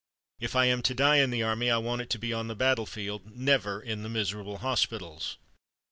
If 0.39 0.55
I 0.55 0.65
am 0.65 0.81
to 0.81 0.95
die 0.95 1.17
in 1.17 1.29
the 1.29 1.43
army, 1.43 1.69
I 1.69 1.77
want 1.77 2.01
it 2.01 2.09
to 2.09 2.17
be 2.17 2.33
on 2.33 2.47
the 2.47 2.55
battlefield, 2.55 3.35
never 3.37 3.79
in 3.79 4.01
the 4.01 4.09
miserable 4.09 4.57
hospitals." 4.57 5.37